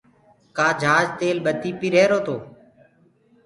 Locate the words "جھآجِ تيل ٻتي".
0.81-1.69